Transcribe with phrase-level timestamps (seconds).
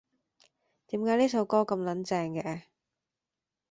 [0.87, 2.63] 點解呢首歌咁撚正嘅？